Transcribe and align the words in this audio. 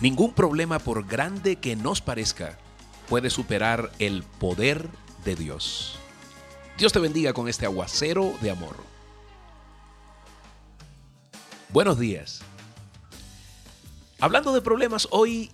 Ningún 0.00 0.32
problema, 0.32 0.78
por 0.78 1.06
grande 1.06 1.56
que 1.56 1.76
nos 1.76 2.00
parezca, 2.00 2.56
puede 3.08 3.28
superar 3.28 3.92
el 3.98 4.22
poder 4.22 4.88
de 5.24 5.36
Dios. 5.36 5.96
Dios 6.78 6.92
te 6.92 6.98
bendiga 6.98 7.34
con 7.34 7.48
este 7.48 7.66
aguacero 7.66 8.32
de 8.40 8.50
amor. 8.50 8.76
Buenos 11.68 11.98
días. 11.98 12.40
Hablando 14.20 14.54
de 14.54 14.62
problemas, 14.62 15.06
hoy 15.10 15.50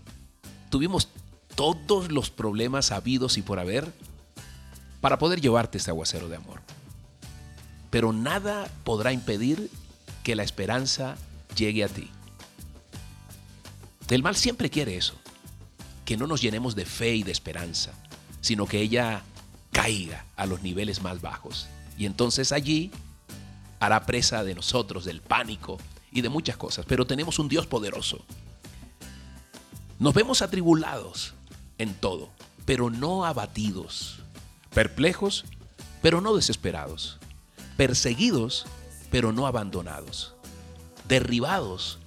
tuvimos 0.70 1.08
todos 1.56 2.12
los 2.12 2.30
problemas 2.30 2.92
habidos 2.92 3.38
y 3.38 3.42
por 3.42 3.58
haber 3.58 3.92
para 5.00 5.18
poder 5.18 5.40
llevarte 5.40 5.78
este 5.78 5.90
aguacero 5.90 6.28
de 6.28 6.36
amor. 6.36 6.60
Pero 7.90 8.12
nada 8.12 8.70
podrá 8.84 9.12
impedir 9.12 9.70
que 10.22 10.36
la 10.36 10.44
esperanza 10.44 11.16
llegue 11.56 11.82
a 11.82 11.88
ti. 11.88 12.10
El 14.08 14.22
mal 14.22 14.36
siempre 14.36 14.70
quiere 14.70 14.96
eso, 14.96 15.14
que 16.04 16.16
no 16.16 16.26
nos 16.26 16.40
llenemos 16.40 16.76
de 16.76 16.86
fe 16.86 17.16
y 17.16 17.22
de 17.24 17.32
esperanza, 17.32 17.92
sino 18.40 18.66
que 18.66 18.80
ella 18.80 19.22
caiga 19.72 20.24
a 20.36 20.46
los 20.46 20.62
niveles 20.62 21.02
más 21.02 21.20
bajos. 21.20 21.66
Y 21.98 22.06
entonces 22.06 22.52
allí 22.52 22.92
hará 23.80 24.06
presa 24.06 24.44
de 24.44 24.54
nosotros, 24.54 25.04
del 25.04 25.20
pánico 25.20 25.78
y 26.12 26.20
de 26.20 26.28
muchas 26.28 26.56
cosas. 26.56 26.86
Pero 26.86 27.06
tenemos 27.06 27.38
un 27.40 27.48
Dios 27.48 27.66
poderoso. 27.66 28.24
Nos 29.98 30.14
vemos 30.14 30.40
atribulados 30.40 31.34
en 31.78 31.94
todo, 31.94 32.30
pero 32.64 32.90
no 32.90 33.24
abatidos. 33.24 34.20
Perplejos, 34.72 35.44
pero 36.00 36.20
no 36.20 36.36
desesperados. 36.36 37.18
Perseguidos, 37.76 38.66
pero 39.10 39.32
no 39.32 39.46
abandonados. 39.46 40.34
Derribados, 41.08 41.98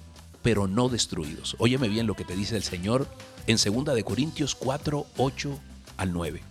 pero 0.42 0.66
no 0.66 0.88
destruidos. 0.88 1.56
Óyeme 1.58 1.88
bien 1.88 2.06
lo 2.06 2.14
que 2.14 2.24
te 2.24 2.36
dice 2.36 2.56
el 2.56 2.62
Señor 2.62 3.06
en 3.46 3.56
2 3.56 3.94
de 3.94 4.04
Corintios 4.04 4.54
4, 4.54 5.06
8 5.16 5.60
al 5.96 6.12
9. 6.12 6.42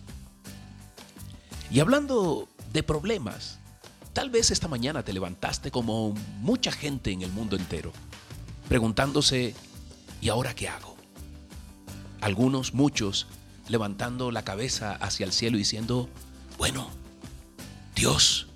Y 1.70 1.80
hablando 1.80 2.48
de 2.72 2.82
problemas, 2.82 3.58
tal 4.12 4.30
vez 4.30 4.50
esta 4.50 4.68
mañana 4.68 5.04
te 5.04 5.12
levantaste 5.12 5.70
como 5.70 6.14
mucha 6.40 6.72
gente 6.72 7.10
en 7.12 7.22
el 7.22 7.30
mundo 7.30 7.56
entero, 7.56 7.92
preguntándose, 8.68 9.54
¿y 10.20 10.28
ahora 10.28 10.54
qué 10.54 10.68
hago? 10.68 10.96
Algunos, 12.20 12.74
muchos, 12.74 13.26
levantando 13.68 14.30
la 14.30 14.42
cabeza 14.42 14.92
hacia 14.96 15.24
el 15.24 15.32
cielo 15.32 15.56
diciendo, 15.56 16.08
bueno, 16.58 16.90
Dios, 17.94 18.48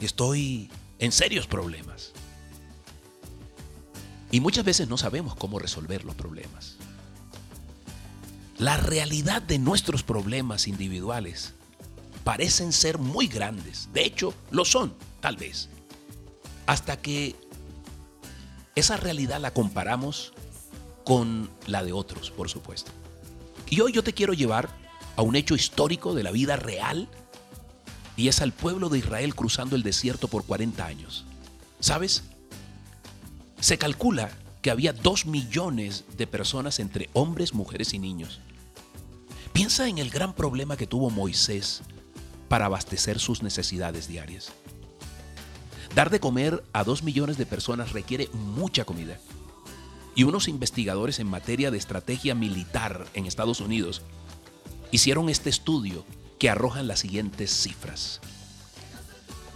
estoy 0.00 0.70
en 0.98 1.12
serios 1.12 1.46
problemas. 1.46 2.12
Y 4.34 4.40
muchas 4.40 4.64
veces 4.64 4.88
no 4.88 4.98
sabemos 4.98 5.36
cómo 5.36 5.60
resolver 5.60 6.04
los 6.04 6.16
problemas. 6.16 6.74
La 8.58 8.76
realidad 8.76 9.40
de 9.40 9.60
nuestros 9.60 10.02
problemas 10.02 10.66
individuales 10.66 11.52
parecen 12.24 12.72
ser 12.72 12.98
muy 12.98 13.28
grandes. 13.28 13.90
De 13.92 14.04
hecho, 14.04 14.34
lo 14.50 14.64
son, 14.64 14.92
tal 15.20 15.36
vez. 15.36 15.68
Hasta 16.66 17.00
que 17.00 17.36
esa 18.74 18.96
realidad 18.96 19.40
la 19.40 19.52
comparamos 19.52 20.32
con 21.04 21.48
la 21.68 21.84
de 21.84 21.92
otros, 21.92 22.32
por 22.32 22.48
supuesto. 22.48 22.90
Y 23.70 23.82
hoy 23.82 23.92
yo 23.92 24.02
te 24.02 24.14
quiero 24.14 24.32
llevar 24.32 24.68
a 25.14 25.22
un 25.22 25.36
hecho 25.36 25.54
histórico 25.54 26.12
de 26.12 26.24
la 26.24 26.32
vida 26.32 26.56
real 26.56 27.08
y 28.16 28.26
es 28.26 28.40
al 28.40 28.50
pueblo 28.50 28.88
de 28.88 28.98
Israel 28.98 29.36
cruzando 29.36 29.76
el 29.76 29.84
desierto 29.84 30.26
por 30.26 30.42
40 30.42 30.84
años. 30.84 31.24
¿Sabes? 31.78 32.24
Se 33.64 33.78
calcula 33.78 34.28
que 34.60 34.70
había 34.70 34.92
dos 34.92 35.24
millones 35.24 36.04
de 36.18 36.26
personas 36.26 36.80
entre 36.80 37.08
hombres, 37.14 37.54
mujeres 37.54 37.94
y 37.94 37.98
niños. 37.98 38.42
Piensa 39.54 39.88
en 39.88 39.96
el 39.96 40.10
gran 40.10 40.34
problema 40.34 40.76
que 40.76 40.86
tuvo 40.86 41.08
Moisés 41.08 41.80
para 42.48 42.66
abastecer 42.66 43.18
sus 43.18 43.42
necesidades 43.42 44.06
diarias. 44.06 44.52
Dar 45.94 46.10
de 46.10 46.20
comer 46.20 46.62
a 46.74 46.84
dos 46.84 47.02
millones 47.02 47.38
de 47.38 47.46
personas 47.46 47.92
requiere 47.92 48.28
mucha 48.34 48.84
comida. 48.84 49.18
Y 50.14 50.24
unos 50.24 50.46
investigadores 50.46 51.18
en 51.18 51.26
materia 51.26 51.70
de 51.70 51.78
estrategia 51.78 52.34
militar 52.34 53.06
en 53.14 53.24
Estados 53.24 53.60
Unidos 53.60 54.02
hicieron 54.90 55.30
este 55.30 55.48
estudio 55.48 56.04
que 56.38 56.50
arrojan 56.50 56.86
las 56.86 56.98
siguientes 56.98 57.50
cifras. 57.50 58.20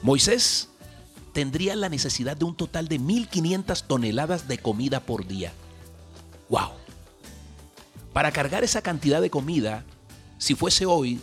Moisés 0.02 0.70
tendría 1.32 1.76
la 1.76 1.88
necesidad 1.88 2.36
de 2.36 2.44
un 2.44 2.54
total 2.54 2.88
de 2.88 3.00
1.500 3.00 3.86
toneladas 3.86 4.48
de 4.48 4.58
comida 4.58 5.00
por 5.00 5.26
día. 5.26 5.52
¡Wow! 6.48 6.70
Para 8.12 8.32
cargar 8.32 8.64
esa 8.64 8.82
cantidad 8.82 9.20
de 9.20 9.30
comida, 9.30 9.84
si 10.38 10.54
fuese 10.54 10.86
hoy, 10.86 11.20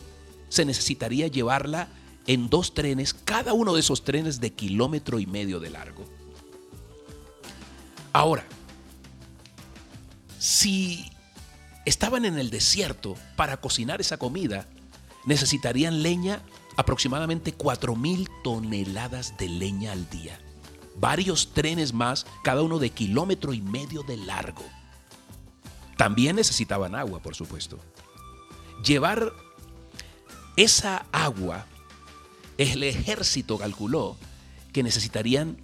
se 0.49 0.65
necesitaría 0.65 1.27
llevarla 1.27 1.89
en 2.27 2.49
dos 2.49 2.73
trenes, 2.73 3.13
cada 3.13 3.53
uno 3.53 3.73
de 3.73 3.81
esos 3.81 4.03
trenes 4.03 4.39
de 4.39 4.53
kilómetro 4.53 5.19
y 5.19 5.25
medio 5.25 5.59
de 5.59 5.69
largo. 5.69 6.05
Ahora, 8.13 8.45
si 10.39 11.11
estaban 11.85 12.25
en 12.25 12.37
el 12.37 12.49
desierto 12.49 13.15
para 13.35 13.57
cocinar 13.57 13.99
esa 13.99 14.17
comida, 14.17 14.67
necesitarían 15.25 16.01
leña 16.01 16.41
aproximadamente 16.77 17.57
4.000 17.57 18.29
toneladas 18.43 19.37
de 19.37 19.49
leña 19.49 19.91
al 19.91 20.09
día. 20.09 20.39
Varios 20.97 21.53
trenes 21.53 21.93
más, 21.93 22.25
cada 22.43 22.61
uno 22.61 22.79
de 22.79 22.89
kilómetro 22.89 23.53
y 23.53 23.61
medio 23.61 24.03
de 24.03 24.17
largo. 24.17 24.63
También 25.97 26.35
necesitaban 26.35 26.95
agua, 26.95 27.19
por 27.19 27.35
supuesto. 27.35 27.79
Llevar 28.83 29.33
esa 30.55 31.05
agua, 31.11 31.65
el 32.57 32.83
ejército 32.83 33.57
calculó 33.57 34.17
que 34.71 34.83
necesitarían 34.83 35.57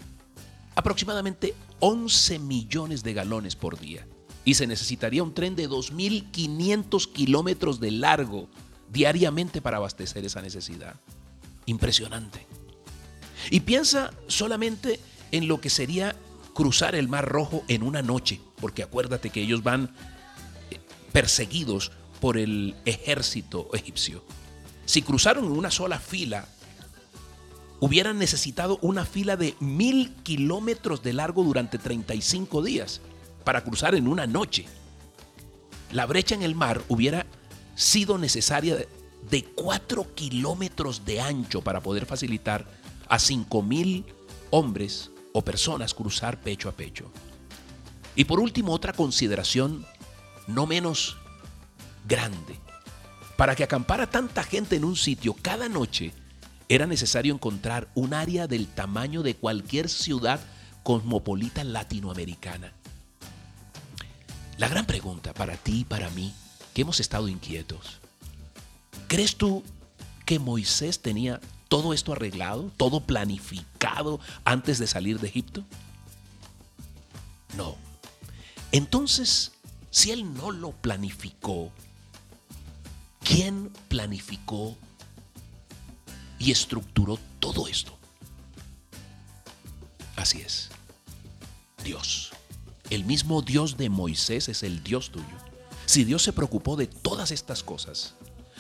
aproximadamente 0.76 1.54
11 1.80 2.40
millones 2.40 3.04
de 3.04 3.14
galones 3.14 3.56
por 3.56 3.80
día. 3.80 4.08
Y 4.44 4.56
se 4.56 4.68
necesitaría 4.68 5.24
un 5.24 5.34
tren 5.34 5.56
de 5.56 5.70
2.500 5.70 7.12
kilómetros 7.12 7.80
de 7.80 7.92
largo 7.92 8.48
diariamente 8.91 9.62
para 9.62 9.78
abastecer 9.78 10.25
esa 10.25 10.41
necesidad. 10.41 10.96
Impresionante. 11.66 12.46
Y 13.50 13.62
piensa 13.62 14.12
solamente 14.28 15.00
en 15.31 15.47
lo 15.47 15.62
que 15.62 15.69
sería 15.69 16.16
cruzar 16.53 16.96
el 16.96 17.07
Mar 17.07 17.28
Rojo 17.28 17.63
en 17.68 17.84
una 17.84 18.01
noche, 18.01 18.41
porque 18.59 18.84
acuérdate 18.84 19.30
que 19.30 19.41
ellos 19.41 19.63
van 19.63 19.96
eh, 20.69 20.80
perseguidos 21.12 21.91
por 22.19 22.38
el 22.38 22.75
ejército 22.85 23.69
egipcio. 23.74 24.24
Si 24.85 25.01
cruzaron 25.01 25.46
en 25.46 25.51
una 25.51 25.72
sola 25.72 26.00
fila, 26.00 26.47
hubieran 27.80 28.19
necesitado 28.19 28.78
una 28.81 29.06
fila 29.06 29.38
de 29.38 29.56
mil 29.59 30.13
kilómetros 30.24 31.01
de 31.01 31.13
largo 31.13 31.44
durante 31.44 31.78
35 31.78 32.62
días 32.62 33.01
para 33.44 33.63
cruzar 33.63 33.96
en 33.96 34.07
una 34.07 34.28
noche. 34.28 34.66
La 35.91 36.06
brecha 36.06 36.35
en 36.35 36.44
el 36.44 36.56
mar 36.56 36.81
hubiera 36.90 37.25
sido 37.76 38.18
necesaria 38.18 38.86
de 39.30 39.44
4 39.44 40.16
kilómetros 40.16 41.06
de 41.06 41.22
ancho 41.22 41.62
para 41.62 41.82
poder 41.82 42.06
facilitar 42.06 42.66
a 43.08 43.20
5 43.20 43.62
mil 43.62 44.06
hombres 44.50 45.12
o 45.34 45.42
personas 45.42 45.94
cruzar 45.94 46.40
pecho 46.42 46.70
a 46.70 46.74
pecho. 46.74 47.12
Y 48.16 48.26
por 48.26 48.40
último, 48.40 48.74
otra 48.74 48.94
consideración 48.94 49.86
no 50.48 50.68
menos 50.68 51.18
grande. 52.07 52.60
Para 53.38 53.56
que 53.56 53.63
acampara 53.63 54.07
tanta 54.07 54.44
gente 54.44 54.75
en 54.75 54.86
un 54.86 54.95
sitio 54.95 55.36
cada 55.42 55.69
noche, 55.69 56.13
era 56.68 56.86
necesario 56.86 57.34
encontrar 57.34 57.90
un 57.95 58.13
área 58.13 58.48
del 58.48 58.68
tamaño 58.68 59.24
de 59.24 59.36
cualquier 59.36 59.90
ciudad 59.90 60.40
cosmopolita 60.84 61.63
latinoamericana. 61.63 62.74
La 64.57 64.68
gran 64.68 64.86
pregunta 64.86 65.34
para 65.34 65.57
ti 65.57 65.80
y 65.80 65.84
para 65.86 66.10
mí 66.12 66.34
que 66.73 66.81
hemos 66.81 67.00
estado 67.00 67.27
inquietos. 67.27 68.00
¿Crees 69.07 69.35
tú 69.35 69.63
que 70.25 70.39
Moisés 70.39 71.01
tenía 71.01 71.39
todo 71.68 71.94
esto 71.94 72.13
arreglado, 72.13 72.71
todo 72.77 73.01
planificado 73.01 74.19
antes 74.45 74.79
de 74.79 74.88
salir 74.88 75.19
de 75.19 75.27
Egipto? 75.27 75.63
No. 77.57 77.75
Entonces, 78.71 79.51
si 79.89 80.12
él 80.12 80.33
no 80.33 80.51
lo 80.51 80.71
planificó, 80.71 81.71
¿quién 83.21 83.71
planificó 83.89 84.77
y 86.39 86.51
estructuró 86.51 87.19
todo 87.39 87.68
esto? 87.68 87.97
Así 90.15 90.41
es, 90.41 90.69
Dios. 91.83 92.31
El 92.89 93.06
mismo 93.06 93.41
Dios 93.41 93.77
de 93.77 93.89
Moisés 93.89 94.50
es 94.50 94.63
el 94.63 94.83
Dios 94.83 95.12
tuyo. 95.12 95.50
Si 95.92 96.06
Dios 96.06 96.24
se 96.24 96.32
preocupó 96.32 96.78
de 96.78 96.88
todas 96.88 97.32
estas 97.32 97.64
cosas, 97.64 98.14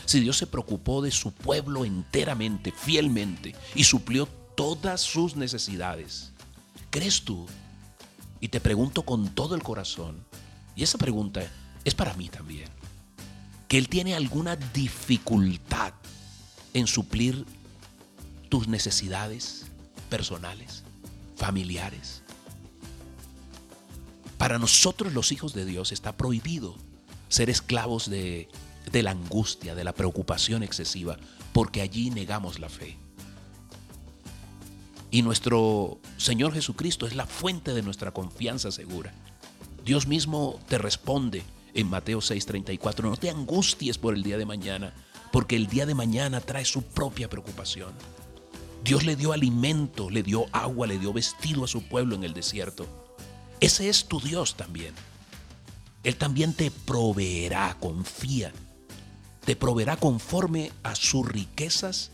si 0.05 0.19
Dios 0.19 0.35
se 0.35 0.47
preocupó 0.47 1.01
de 1.01 1.11
su 1.11 1.31
pueblo 1.31 1.85
enteramente, 1.85 2.73
fielmente, 2.73 3.55
y 3.73 3.85
suplió 3.85 4.25
todas 4.57 4.99
sus 4.99 5.37
necesidades, 5.37 6.33
¿crees 6.89 7.21
tú? 7.21 7.47
Y 8.41 8.49
te 8.49 8.59
pregunto 8.59 9.03
con 9.03 9.33
todo 9.33 9.55
el 9.55 9.63
corazón, 9.63 10.25
Y 10.75 10.83
esa 10.83 10.97
pregunta 10.97 11.41
es 11.85 11.95
para 11.95 12.13
mí 12.15 12.27
también. 12.27 12.67
Que 13.69 13.77
Él 13.77 13.87
tiene 13.87 14.13
alguna 14.13 14.57
dificultad 14.57 15.93
en 16.73 16.85
suplir 16.85 17.45
tus 18.49 18.67
necesidades 18.67 19.67
personales, 20.09 20.83
familiares. 21.37 22.23
Para 24.37 24.59
nosotros 24.59 25.13
los 25.13 25.31
hijos 25.31 25.53
de 25.53 25.63
Dios 25.63 25.93
está 25.93 26.17
prohibido 26.17 26.75
ser 27.31 27.49
esclavos 27.49 28.09
de, 28.09 28.49
de 28.91 29.03
la 29.03 29.11
angustia, 29.11 29.73
de 29.73 29.85
la 29.85 29.93
preocupación 29.93 30.63
excesiva, 30.63 31.17
porque 31.53 31.81
allí 31.81 32.09
negamos 32.09 32.59
la 32.59 32.67
fe. 32.67 32.97
Y 35.11 35.21
nuestro 35.21 35.99
Señor 36.17 36.53
Jesucristo 36.53 37.07
es 37.07 37.15
la 37.15 37.25
fuente 37.25 37.73
de 37.73 37.81
nuestra 37.81 38.11
confianza 38.11 38.69
segura. 38.69 39.13
Dios 39.85 40.07
mismo 40.07 40.59
te 40.67 40.77
responde 40.77 41.43
en 41.73 41.89
Mateo 41.89 42.19
6:34, 42.19 43.09
no 43.09 43.15
te 43.15 43.29
angusties 43.29 43.97
por 43.97 44.13
el 44.13 44.23
día 44.23 44.37
de 44.37 44.45
mañana, 44.45 44.93
porque 45.31 45.55
el 45.55 45.67
día 45.67 45.85
de 45.85 45.95
mañana 45.95 46.41
trae 46.41 46.65
su 46.65 46.83
propia 46.83 47.29
preocupación. 47.29 47.93
Dios 48.83 49.05
le 49.05 49.15
dio 49.15 49.31
alimento, 49.31 50.09
le 50.09 50.21
dio 50.21 50.47
agua, 50.51 50.85
le 50.85 50.99
dio 50.99 51.13
vestido 51.13 51.63
a 51.63 51.67
su 51.67 51.83
pueblo 51.83 52.15
en 52.15 52.25
el 52.25 52.33
desierto. 52.33 52.87
Ese 53.61 53.87
es 53.87 54.05
tu 54.05 54.19
Dios 54.19 54.55
también. 54.55 54.93
Él 56.03 56.15
también 56.15 56.53
te 56.53 56.71
proveerá, 56.71 57.77
confía. 57.79 58.51
Te 59.45 59.55
proveerá 59.55 59.97
conforme 59.97 60.71
a 60.83 60.95
sus 60.95 61.27
riquezas 61.27 62.11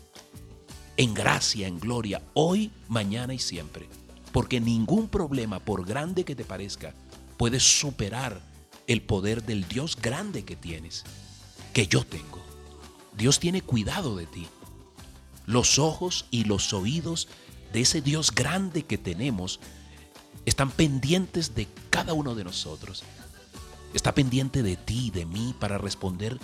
en 0.96 1.14
gracia, 1.14 1.66
en 1.66 1.78
gloria, 1.78 2.22
hoy, 2.34 2.70
mañana 2.88 3.32
y 3.32 3.38
siempre. 3.38 3.88
Porque 4.32 4.60
ningún 4.60 5.08
problema, 5.08 5.60
por 5.60 5.86
grande 5.86 6.24
que 6.24 6.34
te 6.34 6.44
parezca, 6.44 6.94
puede 7.36 7.60
superar 7.60 8.40
el 8.86 9.02
poder 9.02 9.44
del 9.44 9.66
Dios 9.68 9.96
grande 9.96 10.44
que 10.44 10.56
tienes, 10.56 11.04
que 11.72 11.86
yo 11.86 12.04
tengo. 12.04 12.42
Dios 13.16 13.38
tiene 13.38 13.62
cuidado 13.62 14.16
de 14.16 14.26
ti. 14.26 14.46
Los 15.46 15.78
ojos 15.78 16.26
y 16.30 16.44
los 16.44 16.72
oídos 16.72 17.28
de 17.72 17.82
ese 17.82 18.00
Dios 18.02 18.34
grande 18.34 18.84
que 18.84 18.98
tenemos 18.98 19.60
están 20.46 20.70
pendientes 20.70 21.54
de 21.54 21.68
cada 21.90 22.12
uno 22.12 22.34
de 22.34 22.44
nosotros. 22.44 23.04
Está 23.94 24.14
pendiente 24.14 24.62
de 24.62 24.76
ti 24.76 25.06
y 25.06 25.10
de 25.10 25.26
mí 25.26 25.54
para 25.58 25.78
responder 25.78 26.38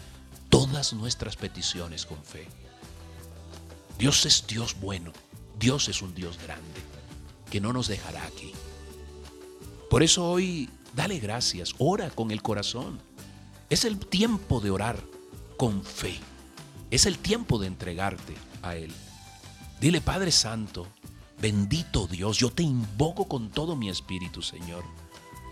todas 0.49 0.93
nuestras 0.93 1.37
peticiones 1.37 2.07
con 2.07 2.23
fe. 2.23 2.47
Dios 3.99 4.25
es 4.27 4.47
Dios 4.47 4.77
bueno, 4.81 5.13
Dios 5.59 5.89
es 5.89 6.03
un 6.03 6.15
Dios 6.15 6.39
grande, 6.43 6.81
que 7.51 7.61
no 7.61 7.73
nos 7.73 7.89
dejará 7.89 8.25
aquí. 8.25 8.53
Por 9.91 10.03
eso 10.03 10.29
hoy 10.29 10.71
dale 10.95 11.19
gracias, 11.19 11.75
ora 11.79 12.11
con 12.11 12.31
el 12.31 12.43
corazón. 12.43 13.01
Es 13.71 13.85
el 13.85 13.99
tiempo 13.99 14.61
de 14.61 14.71
orar 14.71 15.03
con 15.57 15.83
fe. 15.85 16.19
Es 16.91 17.07
el 17.07 17.19
tiempo 17.19 17.59
de 17.59 17.67
entregarte 17.67 18.35
a 18.63 18.77
Él. 18.77 18.93
Dile, 19.81 20.01
Padre 20.01 20.33
Santo, 20.33 20.87
bendito 21.41 22.07
Dios, 22.07 22.39
yo 22.39 22.51
te 22.51 22.63
invoco 22.63 23.27
con 23.27 23.51
todo 23.51 23.77
mi 23.77 23.89
espíritu, 23.89 24.43
Señor. 24.43 24.85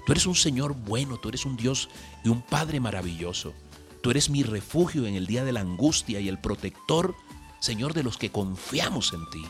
Tú 0.07 0.13
eres 0.13 0.27
un 0.27 0.35
Señor 0.35 0.75
bueno, 0.75 1.19
tú 1.19 1.29
eres 1.29 1.45
un 1.45 1.57
Dios 1.57 1.89
y 2.25 2.29
un 2.29 2.43
Padre 2.43 2.81
maravilloso. 2.81 3.55
Tú 4.03 4.11
eres 4.11 4.31
mi 4.31 4.43
refugio 4.43 5.07
en 5.07 5.15
el 5.15 5.27
día 5.27 5.45
de 5.45 5.53
la 5.53 5.61
angustia 5.61 6.19
y 6.21 6.29
el 6.29 6.39
protector 6.39 7.15
Señor, 7.63 7.95
de 7.95 8.03
los 8.03 8.19
que 8.19 8.33
confiamos 8.33 9.13
en 9.13 9.31
ti. 9.31 9.45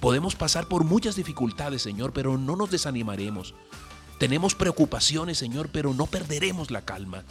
Podemos 0.00 0.34
pasar 0.34 0.66
por 0.66 0.82
muchas 0.82 1.14
dificultades, 1.14 1.82
Señor, 1.82 2.12
pero 2.12 2.36
no 2.36 2.56
nos 2.56 2.68
desanimaremos. 2.68 3.54
Tenemos 4.18 4.56
preocupaciones, 4.56 5.38
Señor, 5.38 5.68
pero 5.68 5.94
no 5.94 6.06
perderemos 6.06 6.72
la 6.72 6.84
calma. 6.84 7.22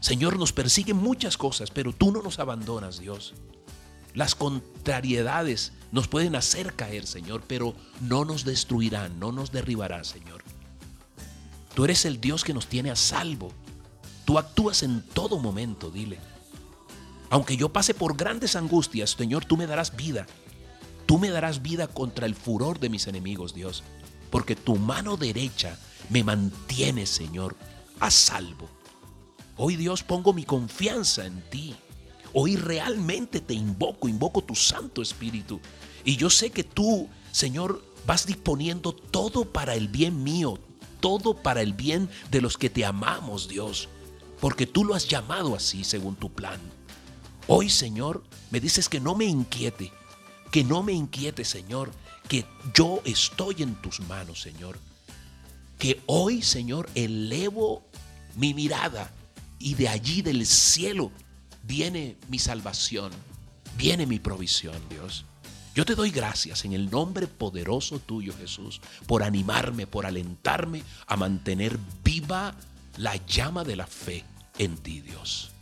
Señor, 0.00 0.38
nos 0.38 0.52
persiguen 0.52 0.98
muchas 0.98 1.38
cosas, 1.38 1.70
pero 1.70 1.94
tú 1.94 2.12
no 2.12 2.20
nos 2.20 2.38
abandonas, 2.38 2.98
Dios. 3.00 3.32
Las 4.12 4.34
contrariedades 4.34 5.72
nos 5.90 6.06
pueden 6.06 6.36
hacer 6.36 6.74
caer, 6.74 7.06
Señor, 7.06 7.42
pero 7.46 7.74
no 8.02 8.26
nos 8.26 8.44
destruirán, 8.44 9.18
no 9.18 9.32
nos 9.32 9.52
derribarán, 9.52 10.04
Señor. 10.04 10.44
Tú 11.78 11.84
eres 11.84 12.04
el 12.06 12.20
Dios 12.20 12.42
que 12.42 12.52
nos 12.52 12.66
tiene 12.66 12.90
a 12.90 12.96
salvo. 12.96 13.52
Tú 14.24 14.36
actúas 14.36 14.82
en 14.82 15.00
todo 15.00 15.38
momento, 15.38 15.92
dile. 15.92 16.18
Aunque 17.30 17.56
yo 17.56 17.68
pase 17.68 17.94
por 17.94 18.16
grandes 18.16 18.56
angustias, 18.56 19.10
Señor, 19.10 19.44
tú 19.44 19.56
me 19.56 19.68
darás 19.68 19.94
vida. 19.94 20.26
Tú 21.06 21.20
me 21.20 21.30
darás 21.30 21.62
vida 21.62 21.86
contra 21.86 22.26
el 22.26 22.34
furor 22.34 22.80
de 22.80 22.88
mis 22.88 23.06
enemigos, 23.06 23.54
Dios. 23.54 23.84
Porque 24.28 24.56
tu 24.56 24.74
mano 24.74 25.16
derecha 25.16 25.78
me 26.10 26.24
mantiene, 26.24 27.06
Señor, 27.06 27.54
a 28.00 28.10
salvo. 28.10 28.68
Hoy, 29.56 29.76
Dios, 29.76 30.02
pongo 30.02 30.32
mi 30.32 30.42
confianza 30.42 31.26
en 31.26 31.48
ti. 31.48 31.76
Hoy 32.32 32.56
realmente 32.56 33.40
te 33.40 33.54
invoco, 33.54 34.08
invoco 34.08 34.42
tu 34.42 34.56
Santo 34.56 35.00
Espíritu. 35.00 35.60
Y 36.04 36.16
yo 36.16 36.28
sé 36.28 36.50
que 36.50 36.64
tú, 36.64 37.08
Señor, 37.30 37.84
vas 38.04 38.26
disponiendo 38.26 38.92
todo 38.92 39.44
para 39.44 39.76
el 39.76 39.86
bien 39.86 40.24
mío, 40.24 40.58
todo 41.00 41.34
para 41.34 41.62
el 41.62 41.72
bien 41.72 42.08
de 42.30 42.40
los 42.40 42.56
que 42.56 42.70
te 42.70 42.84
amamos, 42.84 43.48
Dios. 43.48 43.88
Porque 44.40 44.66
tú 44.66 44.84
lo 44.84 44.94
has 44.94 45.08
llamado 45.08 45.54
así 45.54 45.84
según 45.84 46.16
tu 46.16 46.32
plan. 46.32 46.60
Hoy, 47.46 47.70
Señor, 47.70 48.22
me 48.50 48.60
dices 48.60 48.88
que 48.88 49.00
no 49.00 49.14
me 49.14 49.24
inquiete, 49.24 49.92
que 50.52 50.64
no 50.64 50.82
me 50.82 50.92
inquiete, 50.92 51.44
Señor, 51.44 51.90
que 52.28 52.44
yo 52.74 53.00
estoy 53.04 53.62
en 53.62 53.74
tus 53.76 54.00
manos, 54.00 54.42
Señor. 54.42 54.78
Que 55.78 56.02
hoy, 56.06 56.42
Señor, 56.42 56.88
elevo 56.94 57.84
mi 58.36 58.54
mirada 58.54 59.12
y 59.58 59.74
de 59.74 59.88
allí 59.88 60.22
del 60.22 60.46
cielo 60.46 61.10
viene 61.62 62.16
mi 62.28 62.38
salvación, 62.38 63.12
viene 63.76 64.06
mi 64.06 64.18
provisión, 64.18 64.76
Dios. 64.88 65.24
Yo 65.78 65.84
te 65.84 65.94
doy 65.94 66.10
gracias 66.10 66.64
en 66.64 66.72
el 66.72 66.90
nombre 66.90 67.28
poderoso 67.28 68.00
tuyo, 68.00 68.34
Jesús, 68.36 68.80
por 69.06 69.22
animarme, 69.22 69.86
por 69.86 70.06
alentarme 70.06 70.82
a 71.06 71.16
mantener 71.16 71.78
viva 72.02 72.52
la 72.96 73.14
llama 73.26 73.62
de 73.62 73.76
la 73.76 73.86
fe 73.86 74.24
en 74.58 74.76
ti, 74.76 75.00
Dios. 75.00 75.52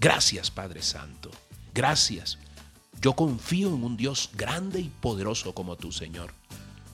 Gracias, 0.00 0.50
Padre 0.50 0.82
Santo. 0.82 1.30
Gracias. 1.72 2.36
Yo 3.00 3.12
confío 3.12 3.68
en 3.68 3.84
un 3.84 3.96
Dios 3.96 4.30
grande 4.34 4.80
y 4.80 4.88
poderoso 4.88 5.54
como 5.54 5.76
tú, 5.76 5.92
Señor. 5.92 6.34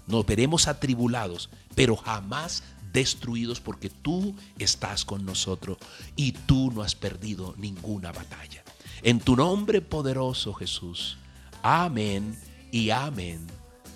Nos 0.06 0.26
veremos 0.26 0.68
atribulados, 0.68 1.48
pero 1.74 1.96
jamás 1.96 2.62
destruidos 2.92 3.58
porque 3.58 3.88
tú 3.88 4.36
estás 4.58 5.06
con 5.06 5.24
nosotros 5.24 5.78
y 6.14 6.32
tú 6.32 6.70
no 6.72 6.82
has 6.82 6.94
perdido 6.94 7.54
ninguna 7.56 8.12
batalla. 8.12 8.62
En 9.02 9.20
tu 9.20 9.34
nombre 9.34 9.80
poderoso, 9.80 10.52
Jesús. 10.52 11.16
Amén 11.62 12.36
y 12.76 12.90
amén. 12.90 13.46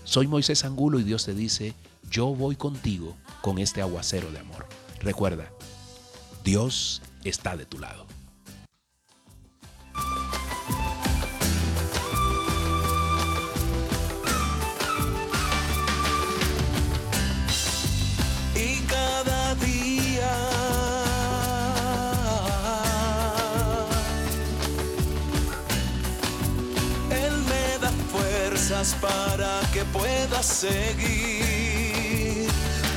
Soy 0.04 0.26
Moisés 0.26 0.64
Angulo 0.64 0.99
y 0.99 1.02
Dios 1.02 1.26
te 1.26 1.34
dice, 1.34 1.75
yo 2.10 2.28
voy 2.34 2.56
contigo 2.56 3.14
con 3.42 3.58
este 3.58 3.82
aguacero 3.82 4.32
de 4.32 4.38
amor. 4.38 4.66
Recuerda, 5.00 5.50
Dios 6.44 7.02
está 7.22 7.58
de 7.58 7.66
tu 7.66 7.78
lado. 7.78 8.06
Para 29.00 29.60
que 29.72 29.84
puedas 29.86 30.46
seguir, 30.46 30.96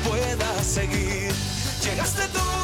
puedas 0.08 0.68
seguir. 0.68 1.32
Llegaste 1.84 2.28
tú 2.28 2.63